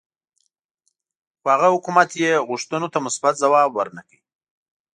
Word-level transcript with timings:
خو 1.39 1.45
هغه 1.53 1.67
حکومت 1.75 2.09
یې 2.23 2.31
غوښتنو 2.49 2.87
ته 2.93 2.99
مثبت 3.07 3.33
ځواب 3.43 3.69
ورنه 3.73 4.01
کړ. 4.07 4.17